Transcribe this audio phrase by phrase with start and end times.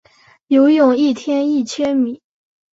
[0.47, 2.23] 游泳一天一千米